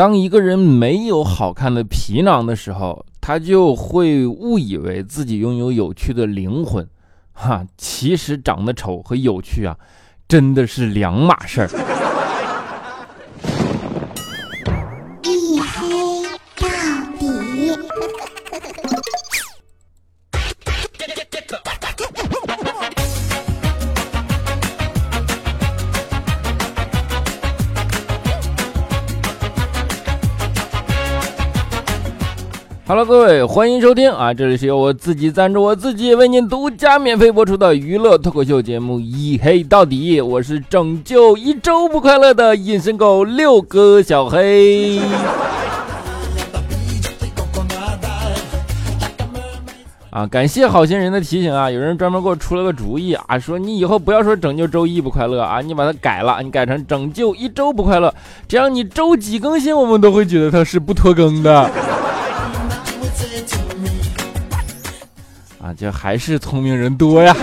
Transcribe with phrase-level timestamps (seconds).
[0.00, 6.88] 当一个人没有好看的皮囊的时候，他就会误以为自己拥有有趣的灵魂，
[7.34, 9.76] 哈，其实长得丑和有趣啊，
[10.26, 11.99] 真的是两码事儿。
[33.52, 34.32] 欢迎收听啊！
[34.32, 45.00] 这里是由我自己赞助我自己为您独家免费播出的娱乐脱口秀节目《一黑到底》，我是拯救一周不快乐的隐身狗六哥小黑。
[50.10, 51.68] 啊，感谢好心人的提醒啊！
[51.68, 58.14] 有人专门给我出了个主意啊，说你以后不要说拯救周一不快乐啊，你把它改了，你改成拯救一周不快乐，
[58.46, 61.68] 这样你周几更新，我们都会觉得它是不拖更的。
[65.74, 67.34] 就还是聪明人多呀！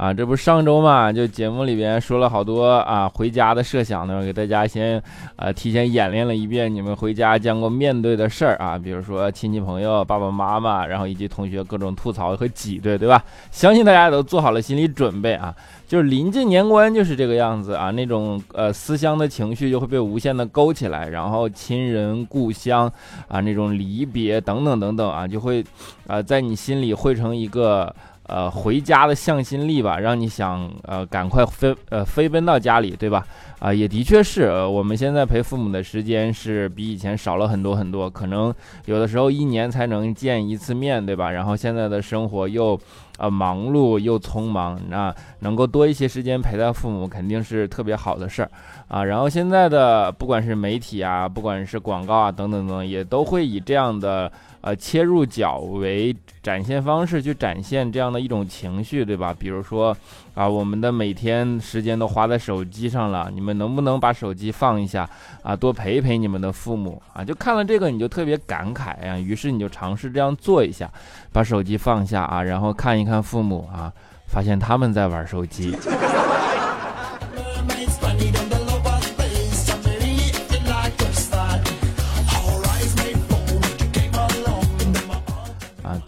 [0.00, 5.00] 啊，这不上周嘛，就节目里边说了好多啊回家的设想呢，给大家先
[5.36, 13.22] 呃提前演练了一遍你们回家将过面对的事儿啊，比如说亲戚朋友、爸爸妈妈，然后以及同学各种吐槽和挤兑，对吧？
[13.50, 15.54] 相信大家都做好了心理准备啊。
[15.86, 22.90] 就是临近年关就是这个样子啊，那种呃思乡的情绪就会被无限的勾起来，然后亲人故乡
[23.28, 25.62] 啊那种离别等等等等啊，就会
[26.06, 27.92] 啊在你心里汇成一个
[28.30, 33.26] 呃回家的向心力吧，让你想呃赶快飞呃飞奔到家里，对吧？
[33.60, 38.52] 啊，也的确是，呃，我们现在陪父母的时间是比以前少了很多很多，可能
[38.86, 41.30] 有的时候一年才能见一次面对吧？
[41.30, 42.76] 然后现在的生活又。
[43.20, 48.50] 啊，忙碌又匆忙，那能够多一些时间陪在父母，肯定是特别好的事儿
[48.88, 49.04] 啊。
[49.04, 59.36] 然后现在的不管是媒体啊，不管是广告啊，等等等，也都会以这样的呃切入角为展现方式去展现这样的一种情绪，对吧？
[59.38, 59.94] 比如说
[60.34, 65.06] 啊，我们的每天时间都花在手机上了，你们能不能把手机放一下
[65.42, 65.54] 啊？
[65.54, 67.22] 多陪一陪你们的父母啊！
[67.22, 70.90] 就看了这个，你就特别感慨呀，于是你就尝试这样做一下，
[71.30, 73.10] 把手机放下啊，然后看一看。
[73.10, 73.92] 看父母啊，
[74.28, 75.76] 发现他们在玩手机。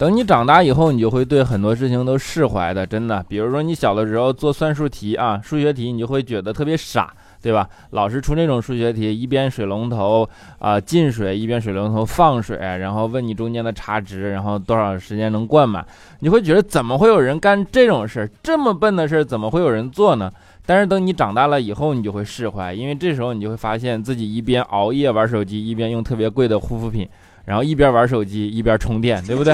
[0.03, 3.23] 等你长大以后，你就会对很多事情都释怀的，真的。
[3.29, 7.13] 比如说你小的时候做算术题啊，数学题，你就会觉得特别傻。
[7.41, 7.67] 对吧？
[7.91, 10.27] 老师出那种数学题，一边水龙头
[10.59, 15.85] 啊进水，一边水龙头放水，然后问你中间的差值，然后多少时间能灌满，
[16.19, 18.29] 你会觉得怎么会有人干这种事儿？
[18.41, 20.31] 这么笨的事儿怎么会有人做呢？
[20.65, 27.05] 但是等你长大了以后，你就会释怀，因为这时候你就会发现自己一边熬夜玩手机，一边用特别贵的护肤品，
[27.43, 29.53] 然后一边玩手机一边充电，对不对？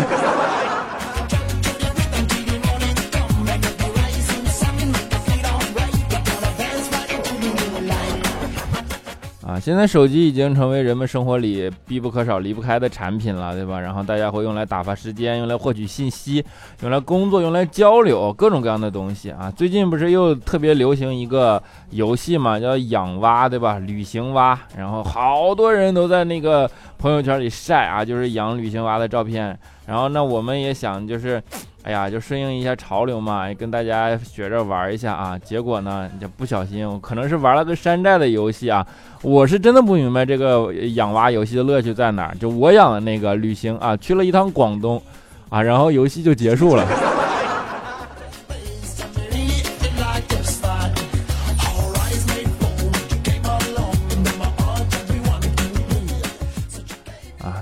[9.59, 13.80] 现在手机已经成为人们生活里必不可少、离不开的产品了，对吧？
[13.80, 16.44] 然后大家会用来打发时间，用来获取信息，
[16.81, 19.52] 用来工作，用来交流，各种各样的东西啊。
[19.52, 21.62] 最近不是又特别流行一个
[21.92, 23.80] 游戏嘛，叫养蛙，对吧？
[23.80, 29.58] 旅行蛙，然后好多人都在那个朋友圈里晒啊，就是养旅行蛙的照片。
[29.89, 31.41] 然后呢我们也想就是。
[31.81, 35.39] 哎呀，就顺应一下潮流嘛，跟大家学着玩一下啊。
[35.39, 38.85] 结果呢，就不小心，可能是玩了个山寨的游戏啊。
[39.22, 42.35] 我是真的不明白这个养蛙游戏的乐趣在哪儿。
[42.35, 45.01] 就我养的那个旅行啊，去了一趟广东，
[45.47, 46.85] 啊，然后游戏就结束了。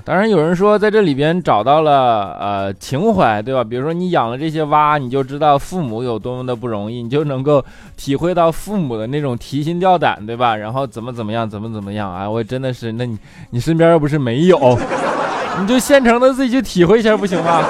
[0.08, 3.62] 当然有人说，在这里边找到了呃情怀，对吧？
[3.62, 7.62] 比如说你养了这些蛙，你就知道父母有多么的不容易，你就能够
[7.94, 10.56] 体会到父母的那种提心吊胆，对吧？
[10.56, 12.26] 然后怎么怎么样，怎么怎么样啊？
[12.26, 13.18] 我真的是，那你
[13.50, 14.78] 你身边又不是没有，
[15.60, 17.62] 你就现成的自己去体会一下不行吗？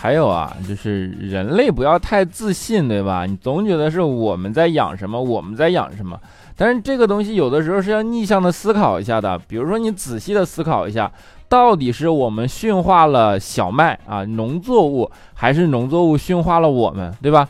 [0.00, 3.26] 还有啊，就是人类不要太自信，对吧？
[3.26, 6.16] 你总觉得是我们在养什么，我们在养什么。
[6.56, 9.36] 但是这个东西有的时候是要逆向的思考一下的。
[9.48, 11.10] 比如说，你仔细的思考一下，
[11.48, 17.48] 到底是我们驯化了小麦啊，农作物，还是农作物驯化了我们，对吧？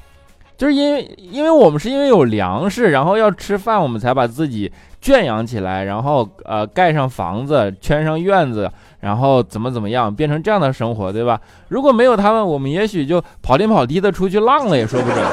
[0.57, 4.73] 就是因为，因为我们是因为有粮食，然后要吃饭，我们才把自己
[5.03, 8.71] 圈养起来，然后呃盖上房子，圈上院子。
[9.01, 11.41] 然后怎么怎么样，变成这样的生活，对吧？
[11.69, 15.25] 如果没有他们，我们也许就跑天跑地的出去浪了，也说不准。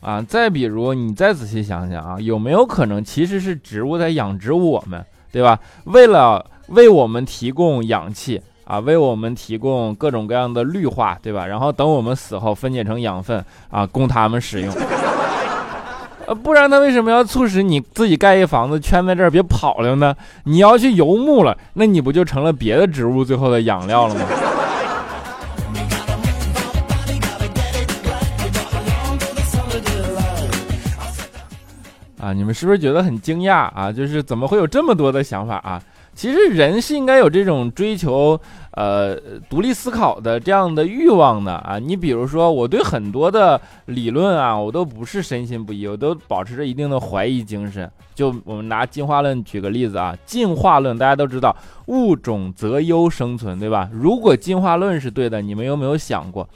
[0.00, 5.58] 啊，再比如，你再仔细想想啊，有没有可能其实是植物在养殖我们，对吧？
[5.84, 11.44] 为了为我们提供氧气啊，为我们提供各种各样的绿化，对吧？
[11.44, 14.72] 然后等我们死后分解成养分啊，供他们使用。
[16.26, 20.14] 呃，不然他为什么要促使你自己盖一房子圈在这儿别跑了呢？
[20.42, 24.20] 你要去游牧了，那你不就成了别的植物最后的养料了吗？
[32.18, 33.92] 啊，你们是不是觉得很惊讶啊？
[33.92, 35.80] 就是怎么会有这么多的想法啊？
[36.12, 38.40] 其实人是应该有这种追求，
[38.76, 39.16] 呃，
[39.48, 41.78] 独立思考的这样的欲望呢啊。
[41.78, 47.90] 你比如说，我对很多的理论啊，我都不是深信不疑，我都保持着一定的怀疑精神。
[48.14, 51.56] 就我们拿进化论举个例子啊，进化论大家都知道，
[51.86, 53.88] 物种择优生存，对吧？
[53.90, 56.46] 如果进化论是对的，你们有没有想过？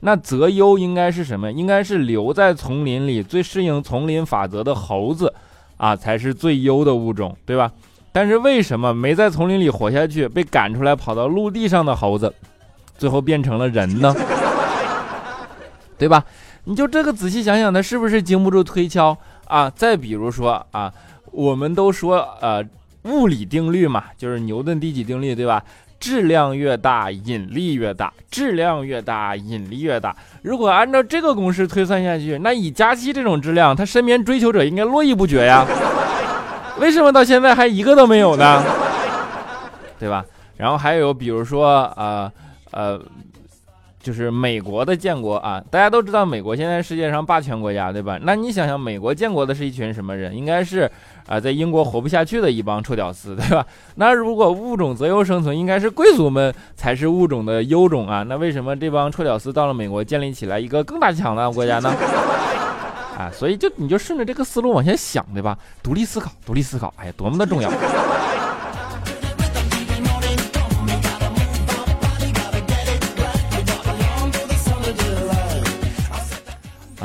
[0.00, 1.50] 那择优应该是什么？
[1.52, 5.32] 应该是留在丛林里最适应丛林法则的猴子，
[5.76, 7.70] 啊，才是最优的物种，对吧？
[8.12, 12.32] 但是为什么没在丛林里活下去，被赶出来跑到陆地上的猴子，
[12.96, 14.14] 最后变成了人呢？
[15.98, 16.24] 对吧？
[16.64, 19.16] 你就这个仔细想想，它是不是经不住推敲
[19.46, 19.70] 啊？
[19.70, 20.92] 再比如说啊，
[21.32, 22.64] 我们都说呃
[23.04, 25.62] 物理定律嘛，就是牛顿第几定律，对吧？
[25.98, 30.14] 质量越大，引力越大；质量越大，引力越大。
[30.42, 35.66] 如果按照这个公式推算下去，那以佳期这种质量，他身边追求者应该络绎不绝呀。
[36.80, 38.62] 为什么到现在还一个都没有呢？
[39.98, 40.24] 对吧？
[40.56, 42.30] 然后还有比如说，呃
[42.70, 43.00] 呃，
[44.00, 48.18] 就是美国的建国啊，大家都知道美国现在世界上霸权国家，对吧？
[48.22, 50.36] 那你想想，美国建国的是一群什么人？
[50.36, 50.90] 应该是。
[51.28, 53.62] 啊，在英国活不下去的一帮臭屌丝，对吧？
[53.96, 58.22] 那如果物种择优生存，应该是贵族们才是物种的优种啊。
[58.22, 61.92] 那为什么这帮臭屌丝到了美国，建立起来一个更大强大的国家呢？
[63.18, 65.58] 啊，所以就你就顺着这个思路往前想，对吧？
[65.82, 67.68] 独立思考，独立思考，哎呀，多么的重要！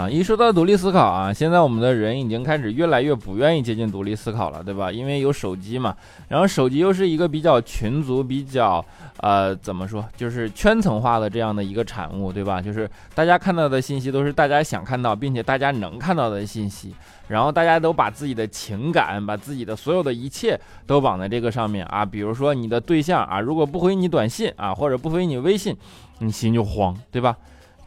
[0.09, 4.91] 一说到独立思考啊，现在我们的人已经开始越来越不愿意接近独立思考了，对吧？
[4.91, 5.95] 因为有手机嘛，
[6.27, 8.83] 然后手机又是一个比较群族、比较
[9.17, 12.61] 呃怎么说，就是圈层化的这样的一个产物，对吧？
[12.61, 16.95] 就是大家看到的信息都是大家想看到并且大家能看到的信息，
[17.27, 22.05] 然后大家都把自己的情感、把自己的所有的一切都绑在这个上面啊。
[22.05, 25.75] 比如说你的对象啊，如果不回你短信啊，或者不回你微信，
[26.19, 27.35] 你心就慌，对吧？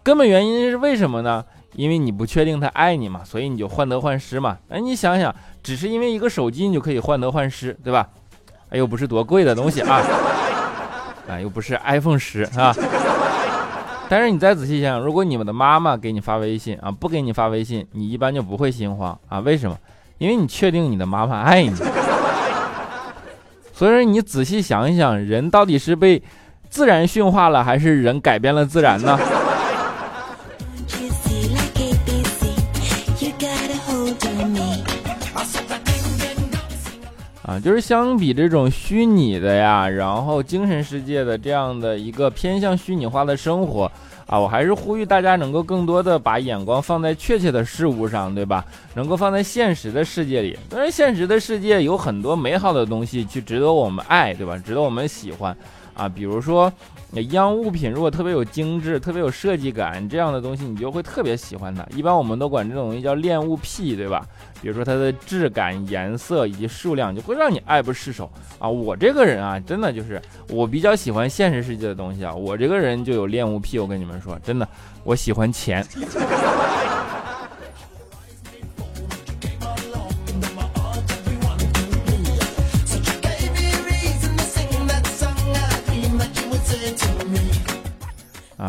[0.02, 1.44] 根本原因是为什么呢？
[1.74, 4.56] 因为你不确定他爱你嘛，所以你就患得患失嘛。
[4.68, 8.08] 哎，你想想，只是因为一个手机，你就可以患得患失，对吧？
[8.70, 10.02] 哎，又不是多贵的东西啊，
[11.28, 12.74] 啊， 又不是 iPhone 十啊。
[14.08, 19.40] 但是你再仔细想想，如果你们的妈妈给你发微信啊，不给你发微信，你一般就不会心慌啊。
[19.40, 19.76] 为什么？
[20.18, 21.74] 因为你确定你的妈妈爱你。
[23.74, 26.22] 所以说，你仔细想一想，人到底是被
[26.70, 29.18] 自然驯化了，还是人改变了自然呢？
[37.60, 43.90] 就是相比这种虚拟的呀，然后精神世界的这样的一个偏向虚拟化的生活
[44.26, 48.64] 啊，我还是呼吁大家能够更多的把眼光放在确切的事物上，对吧？
[48.94, 50.58] 能够放在现实的世界里。
[50.68, 54.58] 当然，现实的世界有很多美好的东西去值得我们爱，对吧？
[54.58, 55.56] 值得我们喜欢。
[55.94, 56.70] 啊，比如说，
[57.12, 61.86] 一样物品如果特别有精致、特别有设计感，这样的东西你就会特别喜欢它。
[61.96, 64.26] 一般我们都管这种东西叫恋物癖，对吧？
[64.60, 68.68] 比如说它的质感、颜色以及数量，就会让你爱不释手啊。
[68.68, 72.34] 我这个人啊，真的就是我比较喜欢现实世界的东西啊。
[72.34, 74.68] 我这个人就有恋物癖，我跟你们说，真的，
[75.04, 75.86] 我喜欢钱。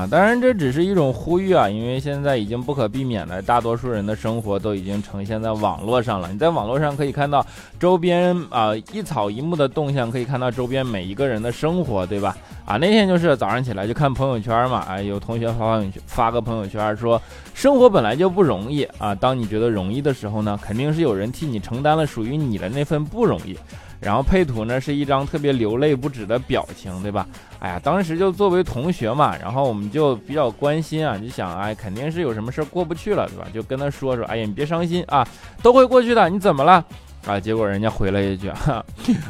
[0.10, 6.32] 当然这只是一种呼吁啊，因为现在已经不可避免的，大多数人的生活都已经呈现在网络上了。
[6.32, 7.46] 你在网络上可以看到
[7.78, 12.38] 周边啊一草一木的动向，可以看到周边每一个人的生活，对吧？
[12.66, 17.22] 啊，那天就是早上起来就看朋友圈嘛，啊，有同学发朋友圈发个朋友圈说，
[17.54, 23.58] 生活本来就不容易啊，当你觉得容易的时候呢，肯定是有人替你承担了属于你的那份不容易。
[24.00, 27.26] 然后配图呢是一张特别流泪不止的表情，对吧？
[27.60, 33.48] 哎呀，当时就作为同学嘛，然后我们就比较关心啊，就想哎，肯定是有什么事过不去了，对吧？
[33.54, 35.28] 就跟他说说，哎呀，你别伤心啊，
[35.64, 36.30] 都会过去的。
[36.30, 36.84] 你怎么了？
[37.26, 38.50] 啊，结果人家回了一句：“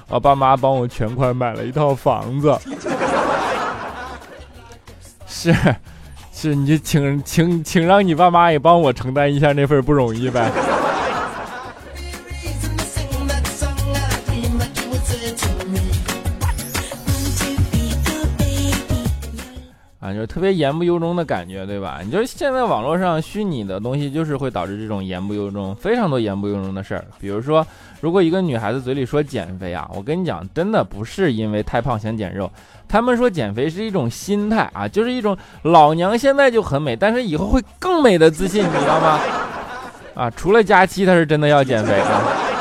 [0.07, 2.55] 我 爸妈帮我全款买了一套房子。
[5.25, 5.55] ”是，
[6.31, 10.51] 是，你就请请请让你爸妈也帮我承担一下那份不容易呗。
[20.17, 21.99] 就特别言不由衷的感觉，对吧？
[22.03, 27.05] 你就是现在网络上虚拟的东西，就是会导致这种言不由衷，非常多言不由衷的事儿。
[27.19, 27.65] 比如说，
[28.01, 32.51] 如果一个女孩子嘴里说减肥啊，我跟你讲，真的不是因为太胖想减肉，
[32.87, 39.19] 他们说减肥是一种心态啊，就是一种老娘现在就很美，但是以后会更美的自信，你知道吗？
[40.15, 42.56] 啊，除了假期，她是真的要减肥啊。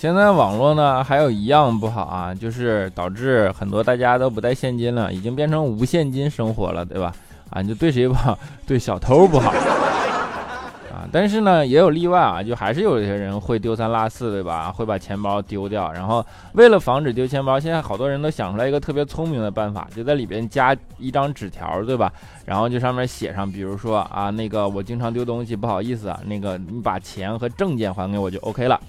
[0.00, 7.14] 现在网络呢还有一样不好啊，就是导致很多大家都不带现金了，已经变成无现金生活了，对吧？
[7.50, 8.38] 啊，你就对谁不好？
[8.66, 9.50] 对小偷不好
[10.90, 11.04] 啊。
[11.12, 14.72] 但是呢，也有例外啊，就还是有一些人会丢三落四，对吧？
[14.72, 15.92] 会把钱包丢掉。
[15.92, 22.10] 然后为了防止丢钱包，现在好多人都想出来一个特别聪明的办法，就在里边加一张纸条，对吧？
[22.46, 28.80] 然后就上面写上，比如说啊，那个我经常丢东西，不好意思啊，那个你把钱和证件还给我就 OK 了。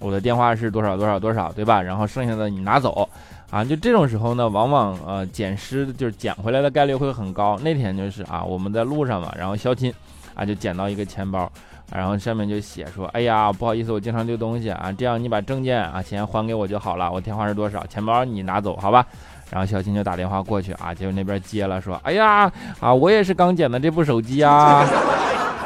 [0.00, 1.80] 我的电话是多少多少多少，对吧？
[1.80, 3.08] 然后剩下的你拿走，
[3.50, 7.58] 啊，就这种时候呢，往往呃捡失就是捡回来的概率会很高。
[7.62, 9.92] 那天就是啊，我们在路上嘛，然后肖亲
[10.34, 11.50] 啊就捡到一个钱包，
[11.92, 19.06] 然后上面就写说，哎呀，不好意思，我经常丢东西啊，这样你把证件啊钱还给我就好了，我电话是多少，钱包你拿走，好吧？
[19.50, 24.84] 然后小青就打电话过去啊，结果那边接了，说，哎呀，啊，我也是刚捡的这部手机啊。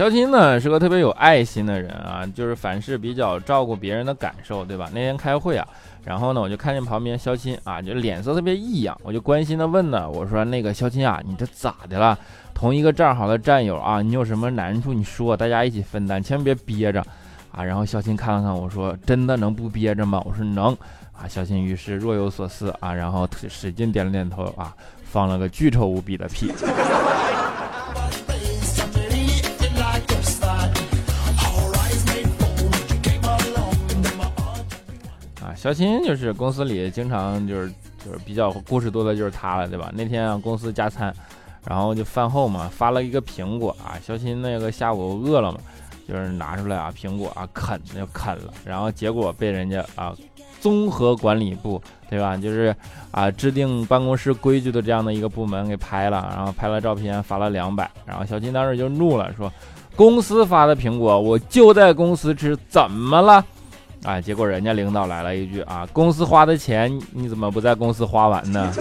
[0.00, 4.88] 肖钦呢是个特别有爱心的人啊，就是凡事比较照顾别人的感受，对吧？
[4.94, 5.68] 那天开会啊，
[6.06, 12.18] 然后呢我就看见旁边肖钦啊，就脸色特别异样，我就关心的问呢，我说那个肖钦啊，你这咋的了？
[12.54, 17.04] 同一个战壕的战友啊，你有什么难处你说，大家一起分担，千万别憋着
[17.52, 17.62] 啊。
[17.62, 20.22] 然后肖钦看了看我说，真的能不憋着吗？
[20.24, 20.72] 我说能
[21.12, 21.28] 啊。
[21.28, 26.50] 肖钦于是若有所思啊，然后使劲点了点头啊，放了个巨臭无比的屁。
[35.60, 37.70] 小青就是公司里经常就是
[38.02, 39.92] 就是比较故事多的就是他了，对吧？
[39.94, 41.14] 那天啊公司加餐，
[41.68, 45.58] 然后就饭后嘛发了一个苹果啊，小青那个下午饿了嘛，
[46.08, 50.16] 就是拿出来啊苹果啊啃就啃了，然后结果被人家啊
[50.62, 52.74] 综合管理部对吧，就是
[53.10, 59.52] 啊制定办公室规矩的这样的一个部门给拍了，然后拍了照片发了两百，然后小青当时就怒了，说
[59.94, 63.44] 公司发的苹果我就在公司吃，怎么了？
[64.04, 64.20] 啊！
[64.20, 68.72] 结果人家领导来了一句啊，公司花的钱你怎么不在公司花完呢？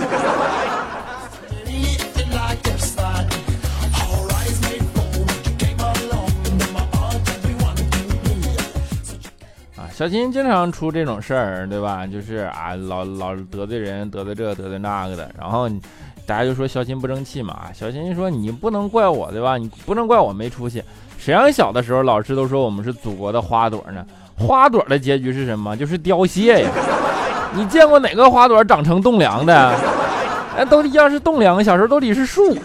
[9.76, 12.08] 啊，小金经常出这种事儿，对吧？
[12.08, 15.70] 就是啊，老老得罪人，得罪这得罪那个的，然后
[16.26, 17.66] 大家就说小金不争气嘛。
[17.74, 19.58] 小金说你不能怪我，对吧？
[19.58, 20.82] 你不能怪我没出息。
[21.18, 24.06] 谁让小的时候老师都说我们是祖国的花朵呢？
[24.40, 25.76] 花朵的结局是什么？
[25.76, 26.70] 就是凋谢呀！
[27.54, 29.76] 你见过哪个花朵长成栋梁的？
[30.58, 32.56] 哎，都一样是栋梁，小时候都得是树。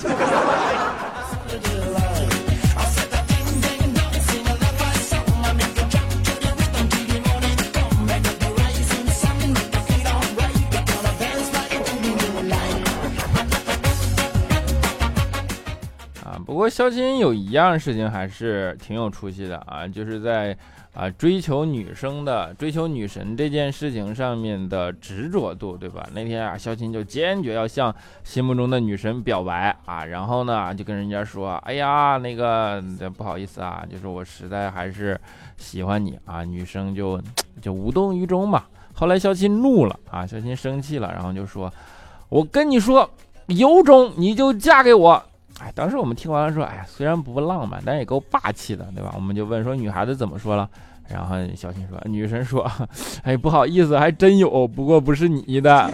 [16.22, 20.56] 啊，不过肖钦有一样事情还是挺有出息的啊，就是在。
[20.94, 26.08] 啊，追求女生的、追求女神这件事情上面的执着度，对吧？
[26.14, 32.80] 那天啊，肖钦就坚决要向心目中的女神表白啊，然后呢，就跟人家说：“哎呀，那个
[33.16, 35.20] 不好意思啊，就是我实在还是
[35.56, 37.20] 喜欢你啊。”女生就
[37.60, 38.62] 就无动于衷嘛。
[38.92, 41.72] 后来肖钦怒了啊，肖钦生气了，然后就说
[42.30, 43.10] ：“我跟你说，
[43.48, 45.20] 有种你就嫁给我。”
[45.60, 49.12] 哎，当时我们听完了说，哎呀，虽然不浪漫，但也够霸气的，对吧？
[49.14, 50.68] 我们就问说，女孩子怎么说了？
[51.08, 52.68] 然后小新说，女神说，
[53.22, 55.90] 哎，不好意思，还真有，不过不是你的。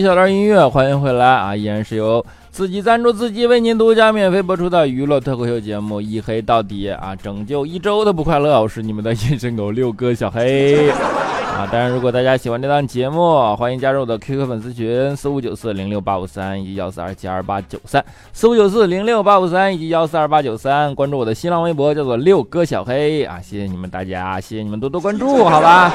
[0.00, 1.54] 一小段音乐，欢迎回来啊！
[1.54, 10.88] 依然是由自己赞助自己为您独家免费播出的娱乐脱口秀节目《一黑到底》啊，拯救一周的不快乐，我是你们的隐身狗六哥小黑
[11.52, 11.68] 啊！
[11.70, 18.02] 当然，如果大家喜欢这档节目，欢迎加入我的 QQ 粉丝群四五九四零六八五三以及幺四二七二八九三
[18.32, 23.38] 四五九四零六八五三以及幺四二八九三，关注我的新浪微博叫做六哥小黑啊！
[23.42, 25.92] 谢谢你们大家，谢谢你们多多关注，好吧？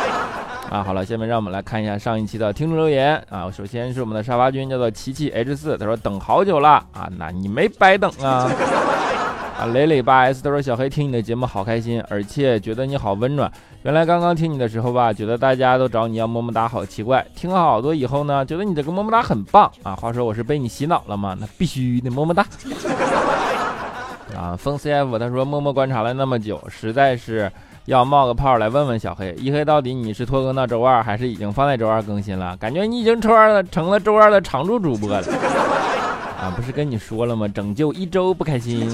[0.70, 3.50] 啊，好了，下面让我们来看一下上一期的听众留言啊。
[3.52, 8.52] 首先是我们的沙发君，叫做琪琪 H 四，他说等好久了啊，那你没白等啊。
[9.58, 13.50] 啊，磊磊八 S，他说小黑听你的节目好开心，而且觉得你好温暖。
[13.84, 17.26] 原来刚刚听你的时候吧，觉得大家都找你要么么哒，好奇怪。
[17.36, 19.96] 听了好多以后呢，觉得你这个么么哒很棒啊。
[19.96, 21.38] 话说我是被你洗脑了吗？
[21.40, 22.46] 那必须得么么哒。
[24.36, 27.50] 啊，风 CF 他说默默观察了那么久，实在是。
[27.86, 32.58] 要冒个泡来问问小黑，一黑到底你是拖更到周二，还是已经放在周二更新了？
[32.58, 35.20] 感觉你已经周二了，成了周二的常驻主播了。
[36.42, 37.48] 啊，不是跟你说了吗？
[37.48, 38.92] 拯救一周不开心。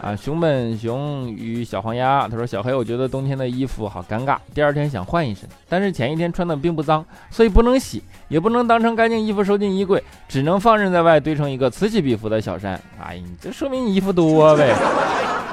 [0.00, 12.80] 啊，熊本熊与小黄鸭，他说小黑，我觉得冬天的衣服好尴尬，第二天想换一身，但是前一天穿的并不脏，所以不能洗，也不能当成干净衣服收进衣柜，只能放任在外堆成一个此起彼伏的小山。
[13.04, 14.72] 哎呀，这说明你衣服多呗。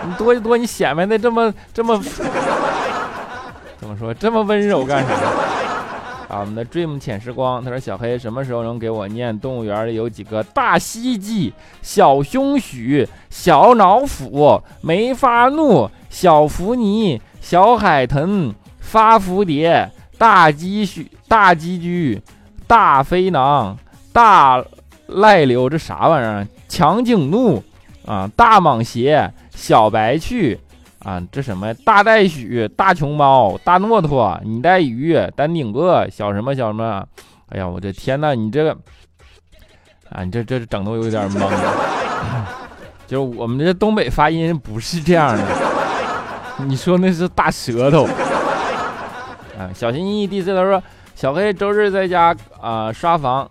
[0.08, 2.02] 你多就多，你显摆的这么这么
[3.78, 5.14] 怎么说这么温柔干啥？
[6.30, 22.22] 啊，我们的 Dream 浅时光，他说小黑什么时候能给我念动物园里有几个大蜥蜴、小胸许、小脑斧、梅发怒、小福尼、小海豚、发蝴蝶、大鸡须、大鸡居、
[22.68, 23.78] 大飞囊、
[24.12, 24.62] 大
[25.06, 26.46] 赖流，这啥玩意儿？
[26.68, 27.64] 强颈怒
[28.06, 29.31] 啊，大蟒鞋。
[29.57, 30.59] 小白去
[31.03, 37.03] 啊，这什么大袋鼠、大熊猫、大骆驼、你带鱼、丹顶鹤、小什么小什么？
[37.50, 38.77] 哎呀，我的天呐，你这个
[40.11, 41.50] 啊，你这这整的我有点懵。
[43.07, 45.43] 就是我们这东北发音不是这样的，
[46.67, 48.05] 你说那是大舌头
[49.57, 49.72] 啊。
[49.74, 50.81] 小心翼翼 DC 他说，
[51.15, 53.50] 小黑周日在家啊刷房。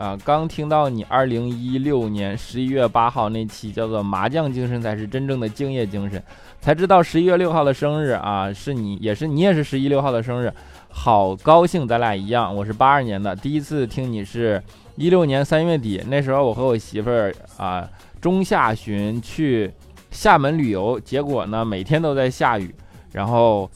[0.00, 6.22] 啊，刚听到你二零一六年十一月八号那期叫做“麻将精神才是真正的敬业精神”，
[6.58, 10.50] 才知道十一月六号的生日啊，是你也是你也是十一六号的生日，
[10.88, 12.56] 好高兴，咱俩一样。
[12.56, 14.62] 我是八二年的，第一次听你是
[14.96, 17.86] 一六年三月底，那时候我和我媳妇儿啊
[18.22, 19.70] 中下旬去
[20.10, 22.74] 厦门旅游，结果呢每天都在下雨，
[23.12, 23.70] 然后。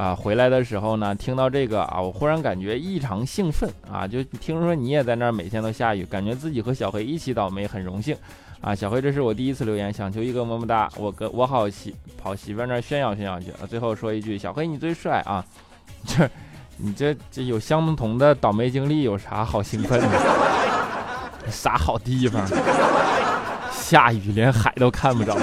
[0.00, 4.06] 啊，回来的时候呢，听到这个啊，我忽然感觉异常兴奋啊！
[4.08, 8.16] 就听说你也在那儿，每天都下雨，感觉自己和小黑一起倒霉，很荣幸
[8.62, 8.74] 啊！
[8.74, 13.52] 小黑，这是我第一次留言，想求一个么么哒，我跟我好媳跑媳妇那儿炫耀炫耀去。
[13.68, 15.44] 最后说一句，小黑你最帅啊！
[16.06, 16.26] 这
[16.78, 20.08] 你这这有相同的倒霉经历，有啥好兴奋的？
[21.52, 22.42] 啥好地方？
[23.70, 25.36] 下雨连海都看不着。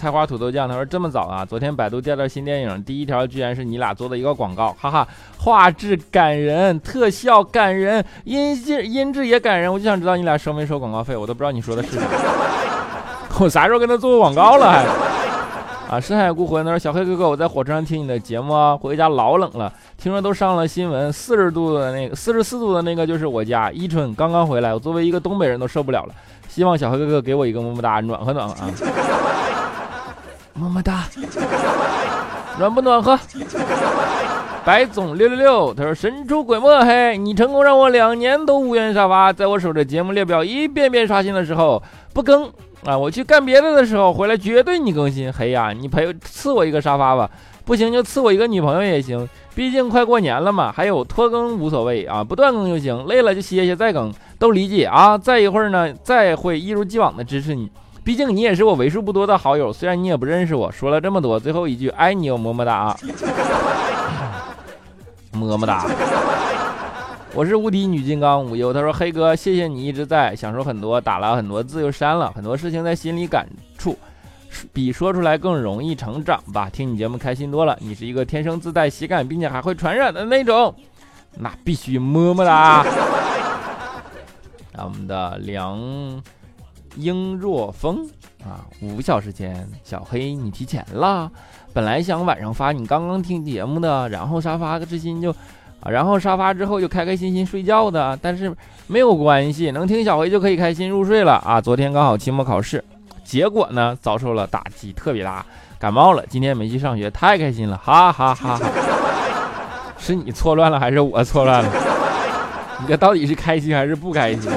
[0.00, 1.44] 菜花土豆酱，他说这么早啊？
[1.44, 12.06] 昨天百度调到新电影，第一条居然是你俩做的一个广告，哈哈，画质感人，特效感人，音质音质也感人，我就想知道你俩收没收广告费，我都不知道你说的是啥。
[13.40, 14.86] 我啥时候跟他做过广告了还？
[15.94, 26.14] 啊，深海孤魂，他说小黑哥哥，我在火车上听你的节目啊，回家老冷了，听说都上了新闻，四十度的那个，四十四度的那个就是我家，伊春刚刚回来，我作为一个东北人都受不了了，
[26.48, 28.70] 希望小黑哥哥给我一个么么哒，暖和暖和啊。
[30.60, 31.04] 么么哒，
[32.58, 33.18] 暖不暖和？
[34.62, 42.44] 白总六六六，他说神出鬼没，嘿，你成功让我两年都无缘沙发，在我守着节目列表一遍遍刷新的时候不更
[42.84, 47.30] 啊，我去干别的的时候回来绝对你更新，嘿呀，你陪赐我一个沙发吧，
[47.64, 50.70] 不行就赐我一个女朋友也行，毕竟快过年了嘛。
[50.70, 55.16] 还有拖更无所谓啊，不断更就行，累了就歇歇再更，都理解啊。
[55.16, 57.70] 再一会儿呢，再会一如既往的支持你。
[58.02, 60.72] 毕竟你也是我为数不多的好友，虽然你也不认识我。
[60.72, 62.96] 说了这么多，最后一句爱你哦，么么哒，
[65.32, 65.86] 么么哒。
[67.32, 73.46] 我是无敌女金刚无忧，他说黑哥，谢谢你一直在，想说很多，打了很多字又删了很多事情，在心里感
[73.78, 73.96] 触，
[74.72, 76.68] 比说出来更容易成长吧。
[76.68, 80.74] 听你节目开心多了，你是一个天生自带喜感，并且还会传染的那种，
[81.36, 82.84] 那必须么么哒。
[84.82, 85.78] 我们的梁。
[86.96, 88.08] 英若风
[88.44, 91.30] 啊，五小时前，小黑你提前了。
[91.72, 95.30] 本来想晚上发你刚刚听节目的，然后沙发之心就
[95.80, 98.18] 啊，然后沙发之后就开开心心睡觉的。
[98.20, 98.54] 但是
[98.86, 101.60] 没有关系，能听小黑就可以开心入睡了啊。
[101.60, 102.82] 昨天刚好期末考试，
[103.24, 105.46] 结果呢遭受了打击，特别大，
[105.78, 106.24] 感冒了。
[106.28, 108.70] 今天没去上学，太开心了，哈哈哈哈。
[109.96, 111.70] 是你错乱了还是我错乱了？
[112.80, 114.50] 你这到底是开心还是不开心？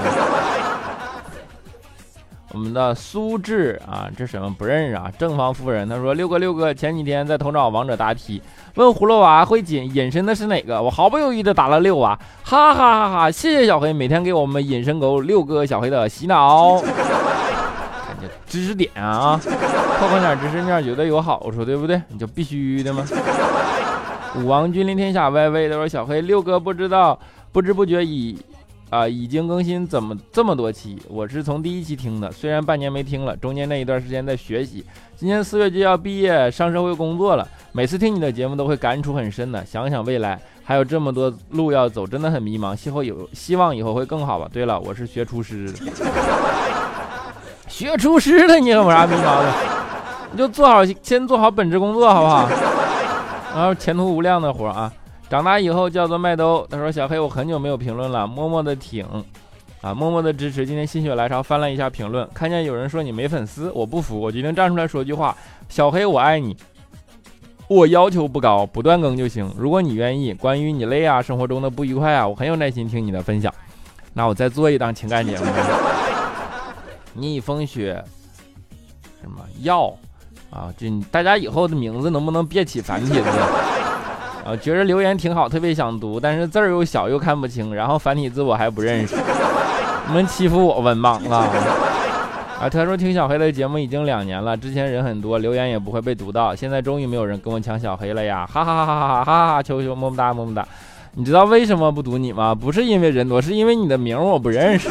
[2.54, 5.12] 我们的苏志啊，这什么不认识啊？
[5.18, 8.39] 正方夫人，他说六哥六哥，前几天在头找王者答题，
[8.76, 10.80] 问葫芦娃会隐隐身的是哪个？
[10.80, 13.32] 我毫不犹豫的答了六啊，哈哈哈哈！
[13.32, 19.39] 谢谢小黑每天给我们隐身狗六哥小黑的洗脑，看这知识点啊，
[19.98, 22.00] 拓宽点知识面觉得有好处，对不对？
[22.10, 23.04] 你就必须的吗？
[24.36, 27.18] 武王君临天下，歪歪他说小黑六哥不知道，
[27.52, 28.38] 不知不觉已。
[28.94, 30.96] 啊，已经更新怎么这么多期？
[31.10, 34.86] 我是从第一期听的，虽然半年没听了，中间那一段时间在学习。
[35.16, 39.66] 今年四月就要毕业上社会工作了，每次听你的节目都会感触很深的。
[39.66, 42.76] 想想未来还有这么多路要走，真的很迷茫。
[42.76, 44.48] 希后有希望以后会更好吧。
[44.54, 45.92] 对了，我是学厨师的，
[47.68, 49.52] 学厨师的你有啥迷茫的？
[50.34, 52.48] 你就做好先做好本职工作好不好？
[53.56, 54.94] 然后前途无量的活啊。
[55.34, 56.63] 长大以后叫做麦兜。
[56.69, 59.04] 他说：“小黑，我很久没有评论了，默默的挺，
[59.82, 60.63] 啊，默默的支持。
[60.63, 65.36] 今天心血来潮翻了一下评论，看见有人说你没粉丝，我不服，我决定站出来说句话：
[65.69, 66.56] 小黑，我爱你。
[67.67, 69.52] 我要求不高，不断更就行。
[69.58, 73.52] 如果你愿意，关于你累啊，生活中的不愉快啊，我很有耐心听你的分享。
[74.13, 75.46] 那我再做一档情感节目。
[77.15, 78.00] 逆风雪，
[79.19, 79.91] 什么药
[80.52, 80.72] 啊？
[80.78, 83.24] 就大家以后的名字能不能别起繁体字？”
[84.46, 89.16] 啊，觉着留言挺好，特别想读，但是字儿又小又看不清，然后繁体字我还不认识，
[90.10, 91.48] 你们欺负我文盲啊！
[92.60, 98.46] 啊，他说听小黑的节目已经两年了，之前人很多，留言也不会被读到，现在终于没有人跟我抢小黑了呀！
[98.52, 99.64] 哈哈哈哈哈哈哈！
[99.64, 100.68] 求求么么哒么么哒！
[101.16, 102.54] 你知道为什么不读你吗？
[102.54, 104.90] 不是因为人多，是因为你的名我不认识。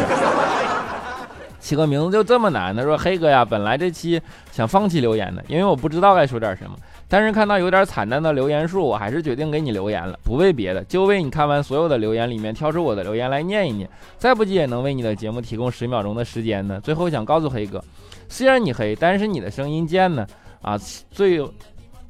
[1.60, 2.74] 起个名字就这么难？
[2.74, 6.76] 他说黑哥呀，本来这期想放弃留言的，因为我不知道该说点什么。
[7.12, 16.80] 但是看到有点惨淡的留言数，我还是决定给你留言了，不为别的，就为你看完所有的留言里面挑出我的留言来念一念，再不济也能为你的节目提供十秒钟的时间呢。
[16.82, 17.84] 最后想告诉黑哥，
[18.30, 20.26] 虽然你黑，但是你的声音贱呢。
[20.62, 20.78] 啊，
[21.10, 21.44] 最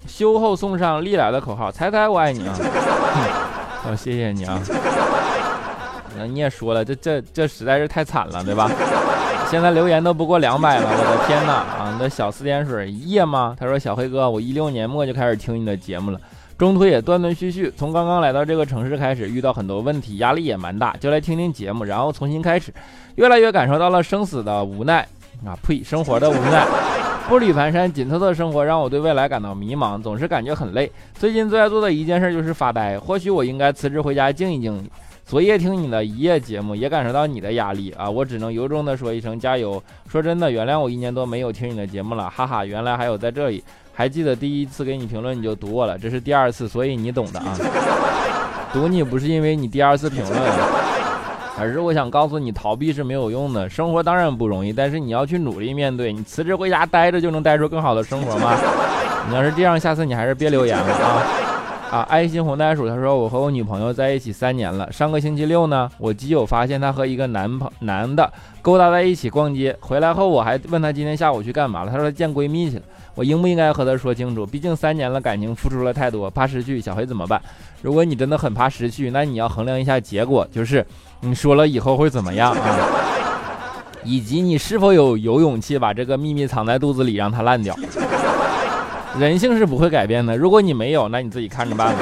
[0.07, 2.55] 修后送上历来的口号，猜猜我爱你啊！
[3.83, 4.61] 好， 谢谢你啊。
[6.17, 8.71] 那你也说了，这这这实在是太惨了，对吧？
[9.53, 11.53] 现在留言都不过两百了，我的天哪！
[11.53, 13.55] 啊，那小四点水一夜吗？
[13.61, 16.19] 他说：“小黑哥，我一六年末就开始听你的节目了，
[16.57, 17.71] 中途也断断续续。
[17.77, 22.73] 从刚刚来到这个城市开始，遇到很多问题，压力也蛮大，就来听听节目，然后重新开始，
[23.17, 25.07] 越来越感受到了生死的无奈
[25.45, 26.67] 啊，呸，生活的无奈。
[27.29, 30.91] 步履蹒跚、紧凑的生活让我对未来感到迷茫，总是感觉很累。
[31.13, 34.83] 最近最爱做的一件事就是发呆，或许我应该辞职回家静一静。”
[35.25, 38.11] 昨夜听你的一夜节目，也感受到你的压力啊！
[38.11, 39.83] 我只能由衷的说一声加油。
[40.11, 42.65] 说真的，原谅我一年多没有听你的节目了，哈哈！
[42.65, 47.57] 原来还有在这里，还记得第一次给你评论你就读我了，这是第二次，所以你懂的啊。
[48.75, 50.39] 读你不是因为你第二次评论，
[51.59, 53.71] 而是我想告诉你，逃避是没有用的。
[53.71, 56.13] 生活当然不容易，但是你要去努力面对。
[56.13, 58.55] 你辞职回家待着就能待出更好的生活吗？
[59.31, 61.23] 你要是这样，下次你还是别留言了啊。
[61.93, 64.91] 啊， 爱心红袋鼠，他说我和我女朋友在一起三年了。
[64.91, 72.83] 上个星期六呢，我基友发现他和一个男朋男的勾搭在一起逛街，回来后我还问他今天下午去干嘛了，他说见闺蜜去了。
[73.15, 74.47] 我应不应该和他说清楚？
[74.47, 77.39] 毕竟三年了，感情付出了太多，怕失去，小黑怎么办？
[77.83, 80.85] 如果你真的很怕失去，那你要衡量一下结果，就是
[81.21, 82.89] 你说了以后会怎么样啊？
[84.03, 87.77] 以及你是否有有勇气把这个秘密藏在肚子里，让它烂掉？
[89.19, 90.37] 人性是不会改变的。
[90.37, 92.01] 如果你没有，那你自己看着办吧。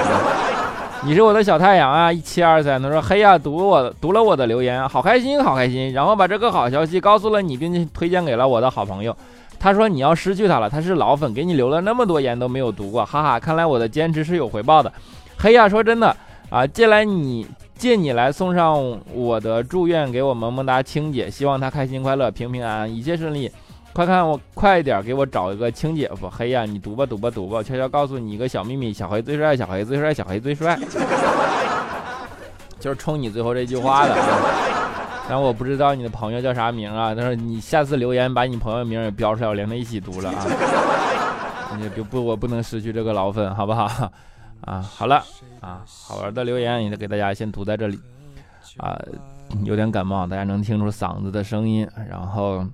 [1.02, 2.12] 你是我的小太阳啊！
[2.12, 9.16] 一七二三，他说：“嘿呀，读我读了我的留言，好开心，好开心。”然后把这个好消息告诉了你，并且推荐给了我的好朋友。
[9.58, 13.40] 他说：“你要失去他了，他是老粉，给你留了那么多言都没有读过，哈哈！
[13.40, 14.92] 看来我的坚持是有回报的。”
[15.38, 16.14] 嘿呀，说真的
[16.50, 17.46] 啊，借来你
[17.78, 23.50] 借你来送上我的祝愿给我萌萌哒青姐，希望她开心快乐，平平安安，一切顺利。
[23.92, 26.30] 快看我快点，给我找一个亲姐夫。
[26.30, 30.78] 黑呀，你读吧读吧读吧，悄悄告诉你一个小秘密：小黑最帅，小黑最帅，小黑最帅。
[32.78, 34.16] 就是冲你最后这句话的。
[35.28, 37.14] 但我不知道你的朋友叫啥名啊？
[37.14, 40.46] 但是你下次留言把你朋友名也标出来，我连他一起读了啊。
[41.78, 44.10] 你不不，我不能失去这个老粉，好不好？
[44.62, 45.22] 啊，好了
[45.60, 47.98] 啊，好玩的留言也给大家先读在这里。
[48.76, 48.98] 啊，
[49.64, 52.64] 有点感冒，大家能听出嗓子的声音，然后。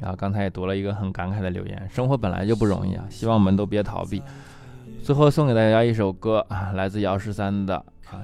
[0.00, 4.22] 然后刚才也读了一个很感慨的留言，生活本来就不容易啊，希望我们都别逃避。
[5.02, 7.76] 最后送给大家一首歌啊，来自姚十三的
[8.10, 8.22] 啊，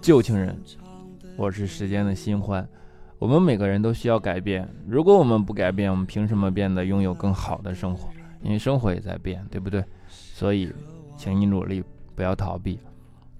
[0.00, 0.56] 旧情人，
[1.36, 2.66] 我是时间的新欢。
[3.18, 8.08] 我们每个人都需要改变，如果我们不改变，我们凭什么变得拥有更好的生活？
[8.42, 9.84] 因为生活也在变，对不对？
[10.08, 10.72] 所以，
[11.18, 12.78] 请你努力，不要逃避。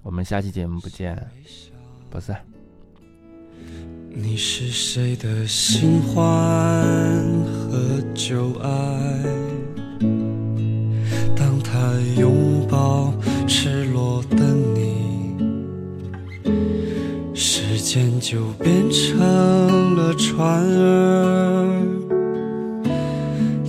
[0.03, 1.17] 我们下期节目不见
[2.11, 2.39] 不散。
[4.13, 6.21] 你是谁的新欢
[7.47, 7.79] 和
[8.13, 8.69] 旧爱？
[11.33, 13.13] 当他拥抱
[13.47, 15.37] 赤裸的你，
[17.33, 21.85] 时间就变成了船儿，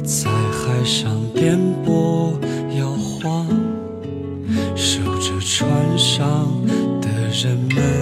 [0.05, 2.33] 在海上颠簸
[2.77, 3.47] 摇晃，
[4.75, 6.49] 守着船上
[7.01, 8.02] 的人们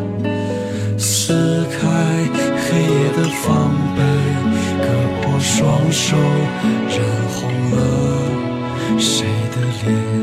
[5.91, 10.20] 手，染红了谁的脸？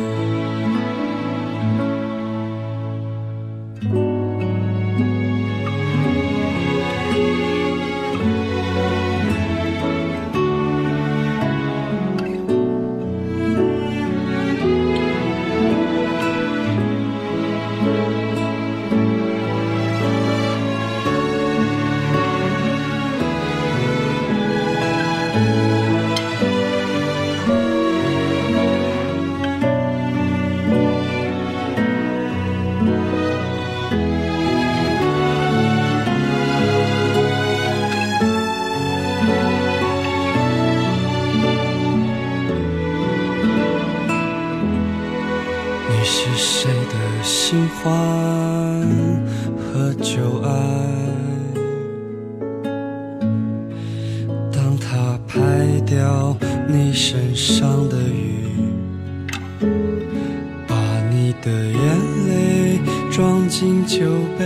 [63.48, 64.04] 敬酒
[64.38, 64.44] 杯，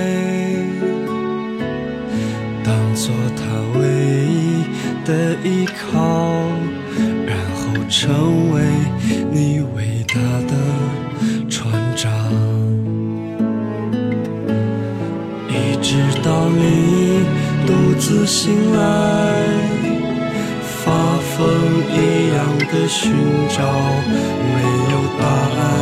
[2.62, 3.43] 当做他
[3.77, 3.83] 唯
[4.29, 4.65] 一
[5.05, 5.99] 的依靠，
[7.27, 8.62] 然后成为
[9.33, 10.15] 你伟大
[10.47, 10.55] 的
[11.51, 11.61] 船
[11.97, 12.09] 长，
[15.49, 17.25] 一直到你
[17.67, 18.83] 独自醒来，
[20.62, 21.45] 发疯
[21.91, 22.38] 一样
[22.71, 23.12] 的寻
[23.49, 23.61] 找，
[24.38, 24.62] 没
[24.93, 25.27] 有答
[25.61, 25.82] 案。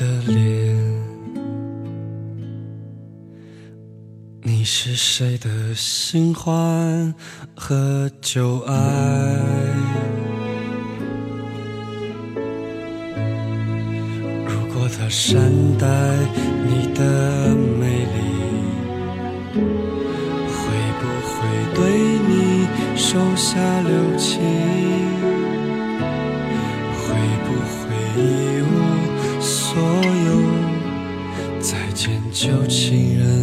[0.00, 0.74] 的脸。
[4.42, 7.14] 你是谁的新欢
[7.54, 8.74] 和旧爱？
[14.48, 15.38] 如果他善
[15.76, 15.86] 待
[16.66, 18.18] 你的美丽，
[20.48, 20.58] 会
[20.96, 21.34] 不会
[21.74, 21.78] 对
[22.26, 24.40] 你手下留情？
[32.42, 33.39] 旧情人。